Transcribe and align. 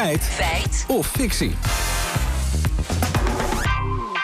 Feit. 0.00 0.22
Feit. 0.22 0.84
Of 0.88 1.06
fictie. 1.06 1.52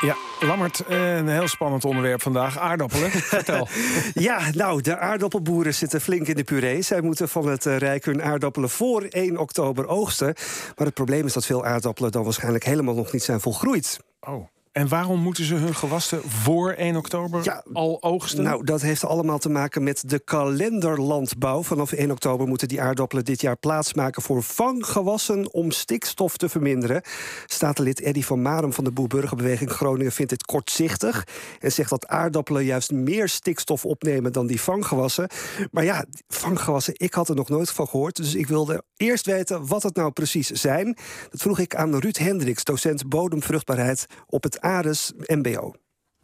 Ja, 0.01 0.17
Lammert, 0.41 0.81
eh, 0.87 1.17
een 1.17 1.29
heel 1.29 1.49
spannend 1.49 1.85
onderwerp 1.85 2.23
vandaag. 2.23 2.59
Aardappelen. 2.59 3.11
Vertel. 3.35 3.69
Ja, 4.15 4.41
nou, 4.53 4.81
de 4.81 4.99
aardappelboeren 4.99 5.75
zitten 5.75 6.01
flink 6.01 6.27
in 6.27 6.35
de 6.35 6.45
puree. 6.45 6.83
Zij 6.83 7.01
moeten 7.01 7.29
van 7.29 7.49
het 7.49 7.67
eh, 7.67 7.77
Rijk 7.77 8.05
hun 8.05 8.23
aardappelen 8.23 8.71
voor 8.71 9.03
1 9.03 9.39
oktober 9.39 9.89
oogsten. 9.89 10.35
Maar 10.77 10.87
het 10.87 10.95
probleem 10.95 11.27
is 11.27 11.33
dat 11.33 11.47
veel 11.47 11.65
aardappelen 11.65 12.13
dan 12.13 12.25
waarschijnlijk 12.25 12.65
helemaal 12.65 12.95
nog 12.95 13.13
niet 13.13 13.23
zijn 13.23 13.41
volgroeid. 13.41 13.99
Oh. 14.21 14.56
En 14.77 14.89
waarom 14.89 15.21
moeten 15.21 15.45
ze 15.45 15.55
hun 15.55 15.75
gewassen 15.75 16.23
voor 16.23 16.71
1 16.71 16.97
oktober 16.97 17.45
Ja, 17.45 17.65
al 17.73 18.03
oogsten? 18.03 18.43
Nou, 18.43 18.65
dat 18.65 18.81
heeft 18.81 19.05
allemaal 19.05 19.39
te 19.39 19.49
maken 19.49 19.83
met 19.83 20.03
de 20.07 20.19
kalenderlandbouw. 20.19 21.63
Vanaf 21.63 21.93
1 21.93 22.11
oktober 22.11 22.47
moeten 22.47 22.69
die 22.69 22.81
aardappelen 22.81 23.25
dit 23.25 23.41
jaar 23.41 23.57
plaatsmaken 23.57 24.23
voor 24.23 24.43
vanggewassen 24.43 25.53
om 25.53 25.71
stikstof 25.71 26.37
te 26.37 26.49
verminderen. 26.49 27.03
Statenlid 27.47 28.01
Eddy 28.01 28.23
van 28.23 28.43
Marum 28.43 28.73
van 28.73 28.85
de 28.85 28.91
Boerburgerbeweging 28.91 29.71
Groningen 29.71 30.13
vindt 30.13 30.31
dit 30.31 30.45
kortzichtig. 30.45 31.27
En 31.61 31.73
zegt 31.73 31.91
dat 31.91 32.07
aardappelen 32.07 32.65
juist 32.65 32.93
meer 32.93 33.29
stikstof 33.29 33.85
opnemen 33.85 34.33
dan 34.33 34.47
die 34.47 34.61
vanggewassen. 34.61 35.29
Maar 35.71 35.85
ja, 35.85 36.05
vanggewassen, 36.29 36.95
ik 36.97 37.15
had 37.15 37.29
er 37.29 37.37
nog 37.37 37.49
nooit 37.49 37.71
van 37.71 37.89
gehoord. 37.89 38.17
Dus 38.17 38.35
ik 38.35 38.47
wilde 38.47 38.83
eerst 38.97 39.27
weten 39.27 39.67
wat 39.67 39.83
het 39.83 39.97
nou 39.97 40.11
precies 40.11 40.51
zijn. 40.51 40.97
Dat 41.31 41.41
vroeg 41.41 41.59
ik 41.59 41.75
aan 41.75 41.99
Ruud 41.99 42.17
Hendricks, 42.17 42.65
docent 42.65 43.09
bodemvruchtbaarheid 43.09 44.07
op 44.27 44.43
het 44.43 44.65
ARES 44.67 45.13
MBO. 45.17 45.73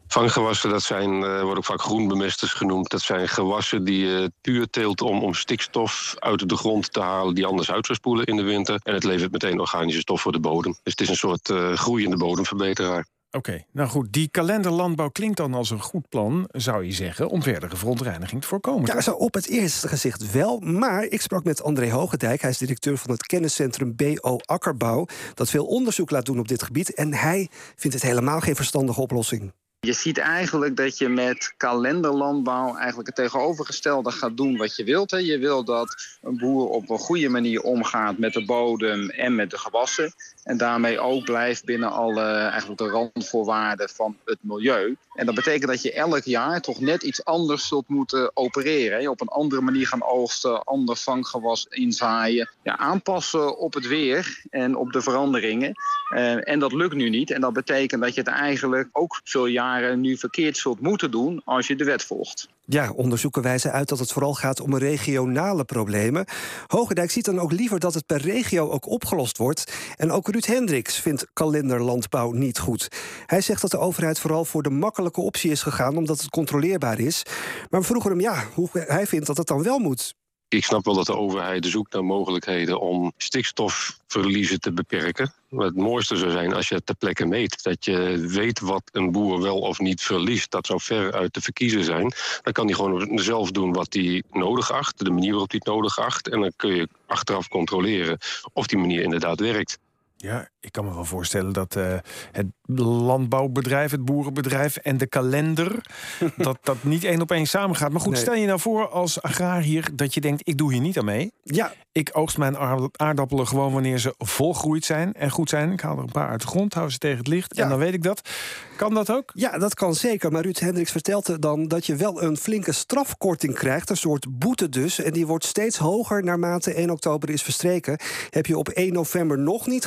Vanggewassen, 0.07 0.69
dat 0.69 0.81
zijn, 0.81 1.23
eh, 1.23 1.41
worden 1.41 1.57
ook 1.57 1.65
vaak 1.65 1.81
groenbemesters 1.81 2.53
genoemd. 2.53 2.89
Dat 2.89 3.01
zijn 3.01 3.27
gewassen 3.27 3.83
die 3.83 4.05
je 4.05 4.31
puur 4.41 4.69
teelt 4.69 5.01
om, 5.01 5.23
om 5.23 5.33
stikstof 5.33 6.15
uit 6.19 6.49
de 6.49 6.55
grond 6.55 6.93
te 6.93 6.99
halen... 6.99 7.35
die 7.35 7.45
anders 7.45 7.71
uit 7.71 7.85
zou 7.85 7.97
spoelen 7.97 8.25
in 8.25 8.35
de 8.35 8.43
winter. 8.43 8.79
En 8.83 8.93
het 8.93 9.03
levert 9.03 9.31
meteen 9.31 9.59
organische 9.59 10.01
stof 10.01 10.21
voor 10.21 10.31
de 10.31 10.39
bodem. 10.39 10.71
Dus 10.71 10.91
het 10.91 11.01
is 11.01 11.09
een 11.09 11.15
soort 11.15 11.49
eh, 11.49 11.73
groeiende 11.73 12.17
bodemverbeteraar. 12.17 13.07
Oké, 13.35 13.63
nou 13.71 13.89
goed. 13.89 14.13
Die 14.13 14.27
kalenderlandbouw 14.27 15.09
klinkt 15.09 15.37
dan 15.37 15.53
als 15.53 15.69
een 15.69 15.81
goed 15.81 16.09
plan, 16.09 16.49
zou 16.51 16.85
je 16.85 16.91
zeggen... 16.91 17.29
om 17.29 17.43
verdere 17.43 17.75
verontreiniging 17.75 18.41
te 18.41 18.47
voorkomen. 18.47 18.85
Ja, 18.85 19.01
zo 19.01 19.11
op 19.11 19.33
het 19.33 19.47
eerste 19.47 19.87
gezicht 19.87 20.31
wel. 20.31 20.59
Maar 20.59 21.03
ik 21.03 21.21
sprak 21.21 21.43
met 21.43 21.63
André 21.63 21.91
Hogendijk. 21.91 22.41
Hij 22.41 22.49
is 22.49 22.57
directeur 22.57 22.97
van 22.97 23.11
het 23.11 23.25
kenniscentrum 23.25 23.95
BO 23.95 24.37
Akkerbouw. 24.45 25.05
Dat 25.33 25.49
veel 25.49 25.65
onderzoek 25.65 26.11
laat 26.11 26.25
doen 26.25 26.39
op 26.39 26.47
dit 26.47 26.63
gebied. 26.63 26.93
En 26.93 27.13
hij 27.13 27.49
vindt 27.75 27.95
het 27.95 28.05
helemaal 28.05 28.39
geen 28.39 28.55
verstandige 28.55 29.01
oplossing. 29.01 29.53
Je 29.85 29.93
ziet 29.93 30.17
eigenlijk 30.17 30.75
dat 30.75 30.97
je 30.97 31.09
met 31.09 31.53
kalenderlandbouw 31.57 32.75
eigenlijk 32.75 33.07
het 33.07 33.15
tegenovergestelde 33.15 34.11
gaat 34.11 34.37
doen 34.37 34.57
wat 34.57 34.75
je 34.75 34.83
wilt. 34.83 35.11
Hè. 35.11 35.17
Je 35.17 35.37
wil 35.37 35.63
dat 35.63 36.17
een 36.21 36.37
boer 36.37 36.69
op 36.69 36.89
een 36.89 36.97
goede 36.97 37.29
manier 37.29 37.61
omgaat 37.61 38.17
met 38.17 38.33
de 38.33 38.45
bodem 38.45 39.09
en 39.09 39.35
met 39.35 39.49
de 39.49 39.57
gewassen. 39.57 40.13
En 40.43 40.57
daarmee 40.57 40.99
ook 40.99 41.23
blijft 41.23 41.65
binnen 41.65 41.91
alle 41.91 42.23
eigenlijk 42.23 42.79
de 42.79 42.87
randvoorwaarden 42.87 43.89
van 43.89 44.17
het 44.25 44.37
milieu. 44.41 44.97
En 45.13 45.25
dat 45.25 45.35
betekent 45.35 45.71
dat 45.71 45.81
je 45.81 45.93
elk 45.93 46.23
jaar 46.23 46.61
toch 46.61 46.79
net 46.79 47.03
iets 47.03 47.25
anders 47.25 47.67
zult 47.67 47.87
moeten 47.87 48.31
opereren. 48.33 48.99
Hè. 48.99 49.09
Op 49.09 49.21
een 49.21 49.27
andere 49.27 49.61
manier 49.61 49.87
gaan 49.87 50.03
oogsten, 50.03 50.63
ander 50.63 50.95
vanggewas 50.95 51.65
inzaaien. 51.69 52.49
Ja, 52.63 52.77
aanpassen 52.77 53.57
op 53.57 53.73
het 53.73 53.87
weer 53.87 54.41
en 54.49 54.75
op 54.75 54.91
de 54.91 55.01
veranderingen. 55.01 55.73
Eh, 56.09 56.49
en 56.49 56.59
dat 56.59 56.73
lukt 56.73 56.95
nu 56.95 57.09
niet. 57.09 57.31
En 57.31 57.41
dat 57.41 57.53
betekent 57.53 58.01
dat 58.01 58.13
je 58.13 58.21
het 58.21 58.29
eigenlijk 58.29 58.89
ook 58.91 59.21
veel 59.23 59.47
jaren 59.79 60.01
nu 60.01 60.17
verkeerd 60.17 60.57
zult 60.57 60.79
moeten 60.79 61.11
doen 61.11 61.41
als 61.45 61.67
je 61.67 61.75
de 61.75 61.83
wet 61.83 62.03
volgt. 62.03 62.47
Ja, 62.65 62.91
onderzoeken 62.91 63.41
wijzen 63.41 63.71
uit 63.71 63.89
dat 63.89 63.99
het 63.99 64.11
vooral 64.11 64.33
gaat 64.33 64.59
om 64.59 64.77
regionale 64.77 65.63
problemen. 65.63 66.25
Hogendijk 66.67 67.11
ziet 67.11 67.25
dan 67.25 67.39
ook 67.39 67.51
liever 67.51 67.79
dat 67.79 67.93
het 67.93 68.05
per 68.05 68.21
regio 68.21 68.69
ook 68.69 68.87
opgelost 68.87 69.37
wordt. 69.37 69.73
En 69.95 70.11
ook 70.11 70.27
Ruud 70.27 70.45
Hendricks 70.45 70.99
vindt 70.99 71.27
kalenderlandbouw 71.33 72.31
niet 72.31 72.59
goed. 72.59 72.87
Hij 73.25 73.41
zegt 73.41 73.61
dat 73.61 73.71
de 73.71 73.77
overheid 73.77 74.19
vooral 74.19 74.45
voor 74.45 74.63
de 74.63 74.69
makkelijke 74.69 75.21
optie 75.21 75.51
is 75.51 75.61
gegaan... 75.61 75.97
omdat 75.97 76.21
het 76.21 76.29
controleerbaar 76.29 76.99
is. 76.99 77.23
Maar 77.69 77.79
we 77.79 77.85
vroegen 77.85 78.11
hem 78.11 78.19
ja, 78.19 78.43
hoe 78.53 78.69
hij 78.73 79.07
vindt 79.07 79.27
dat 79.27 79.37
het 79.37 79.47
dan 79.47 79.63
wel 79.63 79.79
moet. 79.79 80.15
Ik 80.53 80.65
snap 80.65 80.85
wel 80.85 80.95
dat 80.95 81.05
de 81.05 81.15
overheid 81.15 81.65
zoekt 81.65 81.93
naar 81.93 82.05
mogelijkheden 82.05 82.79
om 82.79 83.13
stikstofverliezen 83.17 84.59
te 84.59 84.71
beperken. 84.71 85.33
Maar 85.49 85.65
het 85.65 85.75
mooiste 85.75 86.15
zou 86.15 86.31
zijn 86.31 86.53
als 86.53 86.67
je 86.67 86.83
ter 86.83 86.95
plekke 86.95 87.25
meet. 87.25 87.63
Dat 87.63 87.85
je 87.85 88.27
weet 88.27 88.59
wat 88.59 88.83
een 88.91 89.11
boer 89.11 89.41
wel 89.41 89.59
of 89.59 89.79
niet 89.79 90.01
verliest. 90.01 90.51
Dat 90.51 90.65
zou 90.65 90.79
ver 90.81 91.13
uit 91.13 91.33
te 91.33 91.41
verkiezen 91.41 91.83
zijn. 91.83 92.13
Dan 92.41 92.53
kan 92.53 92.65
hij 92.65 92.75
gewoon 92.75 93.19
zelf 93.19 93.51
doen 93.51 93.73
wat 93.73 93.93
hij 93.93 94.23
nodig 94.31 94.71
acht. 94.71 95.05
De 95.05 95.11
manier 95.11 95.31
waarop 95.31 95.49
hij 95.49 95.59
het 95.63 95.73
nodig 95.73 95.99
acht. 95.99 96.29
En 96.29 96.39
dan 96.39 96.51
kun 96.55 96.75
je 96.75 96.87
achteraf 97.05 97.47
controleren 97.47 98.17
of 98.53 98.67
die 98.67 98.77
manier 98.77 99.01
inderdaad 99.01 99.39
werkt. 99.39 99.79
Ja, 100.23 100.47
ik 100.59 100.71
kan 100.71 100.85
me 100.85 100.93
wel 100.93 101.05
voorstellen 101.05 101.53
dat 101.53 101.75
eh, 101.75 101.95
het 102.31 102.47
landbouwbedrijf, 102.65 103.91
het 103.91 104.05
boerenbedrijf 104.05 104.75
en 104.77 104.97
de 104.97 105.07
kalender... 105.07 105.85
dat 106.37 106.57
dat 106.61 106.83
niet 106.83 107.03
één 107.03 107.21
op 107.21 107.31
één 107.31 107.45
samengaat. 107.47 107.91
Maar 107.91 108.01
goed, 108.01 108.11
Nee. 108.11 108.21
stel 108.21 108.33
je 108.35 108.45
nou 108.45 108.59
voor 108.59 108.89
als 108.89 109.21
agrariër 109.21 109.89
dat 109.95 110.13
je 110.13 110.21
denkt... 110.21 110.41
ik 110.47 110.57
doe 110.57 110.71
hier 110.73 110.81
niet 110.81 110.97
aan 110.97 111.05
mee. 111.05 111.31
Ja, 111.43 111.73
Ik 111.91 112.09
oogst 112.13 112.37
mijn 112.37 112.57
aard- 112.57 112.97
aardappelen 112.97 113.47
gewoon 113.47 113.73
wanneer 113.73 113.97
ze 113.97 114.13
volgroeid 114.17 114.85
zijn 114.85 115.13
en 115.13 115.29
goed 115.29 115.49
zijn. 115.49 115.71
Ik 115.71 115.81
haal 115.81 115.97
er 115.97 116.03
een 116.03 116.11
paar 116.11 116.29
uit 116.29 116.41
de 116.41 116.47
grond, 116.47 116.73
hou 116.73 116.89
ze 116.89 116.97
tegen 116.97 117.17
het 117.17 117.27
licht 117.27 117.55
Ja. 117.55 117.63
en 117.63 117.69
dan 117.69 117.79
weet 117.79 117.93
ik 117.93 118.03
dat. 118.03 118.29
Kan 118.77 118.93
dat 118.93 119.11
ook? 119.11 119.31
Ja, 119.33 119.57
dat 119.57 119.73
kan 119.73 119.95
zeker. 119.95 120.31
Maar 120.31 120.41
Ruud 120.43 120.59
Hendricks 120.59 120.91
vertelde 120.91 121.39
dan 121.39 121.67
dat 121.67 121.85
je 121.85 121.95
wel 121.95 122.23
een 122.23 122.37
flinke 122.37 122.71
strafkorting 122.71 123.53
krijgt. 123.53 123.89
Een 123.89 123.97
soort 123.97 124.25
boete 124.39 124.69
dus. 124.69 124.99
En 124.99 125.13
die 125.13 125.27
wordt 125.27 125.45
steeds 125.45 125.77
hoger 125.77 126.23
naarmate 126.23 126.73
1 126.73 126.89
oktober 126.89 127.29
is 127.29 127.41
verstreken. 127.43 127.99
Heb 128.29 128.45
je 128.45 128.57
op 128.57 128.69
1 128.69 128.93
november 128.93 129.39
nog 129.39 129.67
niet 129.67 129.85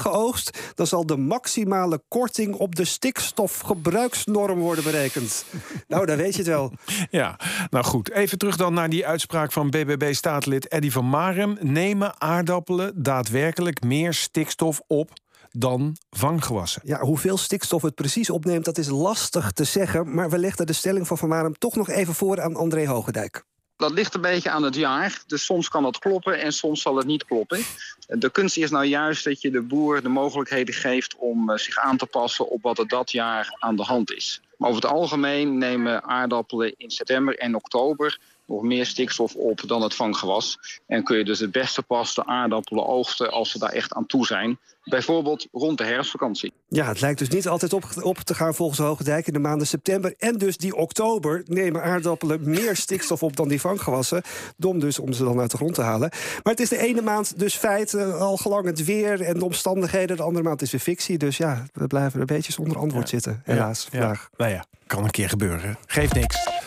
dan 0.74 0.86
zal 0.86 1.06
de 1.06 1.16
maximale 1.16 2.02
korting 2.08 2.54
op 2.54 2.74
de 2.74 2.84
stikstofgebruiksnorm 2.84 4.58
worden 4.58 4.84
berekend. 4.84 5.44
nou, 5.88 6.06
dan 6.06 6.16
weet 6.16 6.32
je 6.32 6.38
het 6.38 6.46
wel. 6.46 6.72
Ja, 7.10 7.38
nou 7.70 7.84
goed. 7.84 8.10
Even 8.10 8.38
terug 8.38 8.56
dan 8.56 8.74
naar 8.74 8.88
die 8.88 9.06
uitspraak 9.06 9.52
van 9.52 9.70
BBB-staatslid 9.70 10.68
Eddy 10.68 10.90
van 10.90 11.08
Marem. 11.08 11.56
Nemen 11.60 12.20
aardappelen 12.20 13.02
daadwerkelijk 13.02 13.82
meer 13.82 14.14
stikstof 14.14 14.80
op 14.86 15.10
dan 15.50 15.96
vanggewassen? 16.10 16.82
Ja, 16.84 17.00
hoeveel 17.00 17.36
stikstof 17.36 17.82
het 17.82 17.94
precies 17.94 18.30
opneemt, 18.30 18.64
dat 18.64 18.78
is 18.78 18.88
lastig 18.88 19.52
te 19.52 19.64
zeggen. 19.64 20.14
Maar 20.14 20.30
we 20.30 20.38
legden 20.38 20.66
de 20.66 20.72
stelling 20.72 21.06
van 21.06 21.18
Van 21.18 21.28
Marum 21.28 21.58
toch 21.58 21.76
nog 21.76 21.88
even 21.88 22.14
voor 22.14 22.40
aan 22.40 22.56
André 22.56 22.86
Hogendijk. 22.86 23.44
Dat 23.76 23.90
ligt 23.90 24.14
een 24.14 24.20
beetje 24.20 24.50
aan 24.50 24.62
het 24.62 24.74
jaar. 24.74 25.22
Dus 25.26 25.44
soms 25.44 25.68
kan 25.68 25.82
dat 25.82 25.98
kloppen 25.98 26.40
en 26.40 26.52
soms 26.52 26.82
zal 26.82 26.96
het 26.96 27.06
niet 27.06 27.24
kloppen. 27.24 27.60
De 28.06 28.30
kunst 28.30 28.56
is 28.56 28.70
nou 28.70 28.84
juist 28.84 29.24
dat 29.24 29.40
je 29.40 29.50
de 29.50 29.62
boer 29.62 30.02
de 30.02 30.08
mogelijkheden 30.08 30.74
geeft 30.74 31.16
om 31.16 31.50
eh, 31.50 31.58
zich 31.58 31.78
aan 31.78 31.96
te 31.96 32.06
passen 32.06 32.48
op 32.48 32.62
wat 32.62 32.78
er 32.78 32.88
dat 32.88 33.10
jaar 33.10 33.56
aan 33.58 33.76
de 33.76 33.82
hand 33.82 34.12
is. 34.12 34.40
Maar 34.56 34.70
over 34.70 34.82
het 34.82 34.92
algemeen 34.92 35.58
nemen 35.58 36.04
aardappelen 36.04 36.74
in 36.76 36.90
september 36.90 37.38
en 37.38 37.54
oktober 37.54 38.18
nog 38.46 38.62
meer 38.62 38.86
stikstof 38.86 39.34
op 39.34 39.62
dan 39.66 39.82
het 39.82 39.94
vanggewas. 39.94 40.58
En 40.86 41.04
kun 41.04 41.18
je 41.18 41.24
dus 41.24 41.38
het 41.38 41.52
beste 41.52 41.82
pas 41.82 42.14
de 42.14 42.26
aardappelen 42.26 42.86
oogsten 42.86 43.30
als 43.32 43.50
ze 43.50 43.58
daar 43.58 43.72
echt 43.72 43.92
aan 43.94 44.06
toe 44.06 44.26
zijn. 44.26 44.58
Bijvoorbeeld 44.84 45.46
rond 45.52 45.78
de 45.78 45.84
herfstvakantie. 45.84 46.52
Ja, 46.68 46.86
het 46.86 47.00
lijkt 47.00 47.18
dus 47.18 47.28
niet 47.28 47.48
altijd 47.48 47.72
op, 47.72 47.84
op 48.02 48.18
te 48.18 48.34
gaan 48.34 48.54
volgens 48.54 48.78
Hogendijk 48.78 49.26
in 49.26 49.32
de 49.32 49.38
maanden 49.38 49.66
september. 49.66 50.14
En 50.18 50.38
dus 50.38 50.56
die 50.56 50.74
oktober 50.76 51.42
nemen 51.46 51.82
aardappelen 51.82 52.40
meer 52.50 52.76
stikstof 52.76 53.22
op 53.22 53.36
dan 53.36 53.48
die 53.48 53.60
vanggewassen. 53.60 54.22
Dom 54.56 54.78
dus 54.78 54.98
om 54.98 55.12
ze 55.12 55.24
dan 55.24 55.40
uit 55.40 55.50
de 55.50 55.56
grond 55.56 55.74
te 55.74 55.82
halen. 55.82 56.08
Maar 56.42 56.52
het 56.52 56.60
is 56.60 56.68
de 56.68 56.78
ene 56.78 57.02
maand 57.02 57.38
dus 57.38 57.54
feit, 57.54 57.94
eh, 57.94 58.20
al 58.20 58.36
gelang 58.36 58.64
het 58.66 58.84
weer 58.84 59.20
en 59.20 59.38
de 59.38 59.44
omstandigheden. 59.44 60.16
De 60.16 60.22
andere 60.22 60.44
maand 60.44 60.62
is 60.62 60.70
weer 60.70 60.80
fictie. 60.80 61.18
Dus 61.18 61.36
ja, 61.36 61.66
we 61.72 61.86
blijven 61.86 62.20
een 62.20 62.26
beetje 62.26 62.52
zonder 62.52 62.78
antwoord 62.78 63.08
zitten, 63.08 63.40
helaas, 63.44 63.88
Ja, 63.90 63.98
vandaag. 63.98 64.28
nou 64.36 64.50
ja, 64.50 64.64
kan 64.86 65.04
een 65.04 65.10
keer 65.10 65.28
gebeuren. 65.28 65.76
Geeft 65.86 66.14
niks. 66.14 66.64